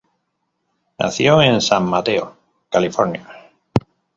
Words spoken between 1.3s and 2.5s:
en San Mateo,